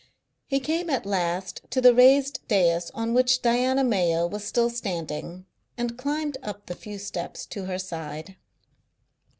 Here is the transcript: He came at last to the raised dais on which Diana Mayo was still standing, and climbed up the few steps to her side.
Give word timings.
He 0.47 0.59
came 0.59 0.89
at 0.89 1.05
last 1.05 1.61
to 1.69 1.79
the 1.79 1.93
raised 1.93 2.39
dais 2.47 2.89
on 2.95 3.13
which 3.13 3.43
Diana 3.43 3.83
Mayo 3.83 4.25
was 4.25 4.43
still 4.43 4.71
standing, 4.71 5.45
and 5.77 5.95
climbed 5.95 6.39
up 6.41 6.65
the 6.65 6.73
few 6.73 6.97
steps 6.97 7.45
to 7.45 7.65
her 7.65 7.77
side. 7.77 8.35